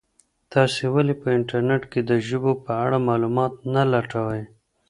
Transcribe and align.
تاسي 0.51 0.83
ولي 0.93 1.15
په 1.21 1.27
انټرنیټ 1.37 1.83
کي 1.91 1.99
د 2.09 2.11
ژبو 2.27 2.51
په 2.65 2.71
اړه 2.85 2.97
معلومات 3.09 3.53
نه 3.73 3.83
لټوئ؟ 3.93 4.41